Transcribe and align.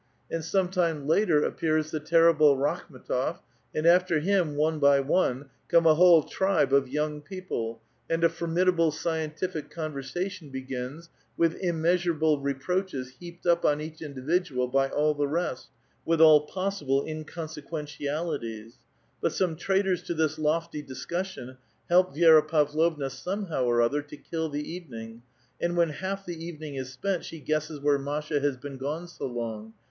And 0.31 0.39
A 0.39 0.41
VITAL 0.41 0.49
QUESTION. 0.65 0.71
267 1.05 1.05
some 1.05 1.05
time 1.05 1.07
later 1.07 1.43
appears 1.45 1.91
the 1.91 1.99
terrible 1.99 2.57
Rakhm^tof, 2.57 3.37
and 3.75 3.85
after 3.85 4.19
liin, 4.19 4.55
one 4.55 4.79
by 4.79 4.97
oue, 4.99 5.45
come 5.67 5.85
a 5.85 5.93
whole 5.93 6.23
tribe 6.23 6.73
of 6.73 6.89
young 6.89 7.21
people, 7.21 7.79
and 8.09 8.23
a 8.23 8.27
x>rinidable 8.27 8.91
scientific 8.91 9.69
conversation 9.69 10.49
begins 10.49 11.11
with 11.37 11.53
immeasurable 11.57 12.39
"eproaehes 12.41 13.11
heaped 13.19 13.45
up 13.45 13.63
on 13.63 13.79
each 13.79 14.01
individual 14.01 14.67
by 14.67 14.89
all 14.89 15.13
the 15.13 15.27
rest 15.27 15.69
with 16.03 16.19
dl 16.19 16.49
possible 16.49 17.05
inconsequential 17.05 18.07
ities; 18.39 18.77
but 19.21 19.33
some 19.33 19.55
traitors 19.55 20.01
to 20.01 20.15
this 20.15 20.37
ofty 20.39 20.81
discussion 20.83 21.57
help 21.89 22.15
Vi^ra 22.15 22.47
Pavlovna 22.47 23.11
somehow 23.11 23.65
or 23.65 23.83
other 23.83 24.01
to 24.01 24.17
kill 24.17 24.49
tie 24.49 24.57
evening, 24.57 25.21
and 25.61 25.77
when 25.77 25.89
half 25.89 26.25
the 26.25 26.43
evening 26.43 26.73
is 26.73 26.91
spent 26.91 27.23
she 27.23 27.39
guesses 27.39 27.77
vhere 27.79 28.01
Maslia 28.01 28.41
has 28.41 28.57
been 28.57 28.77
gone 28.77 29.07
so 29.07 29.27
long. 29.27 29.75